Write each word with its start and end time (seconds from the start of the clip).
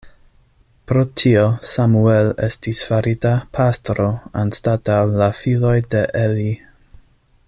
Pro 0.91 1.01
tio, 1.21 1.43
Samuel 1.71 2.29
estis 2.47 2.81
farita 2.87 3.35
pastro 3.59 4.09
anstataŭ 4.45 4.99
la 5.23 5.29
filoj 5.43 5.77
de 5.95 6.03
Eli. 6.25 6.49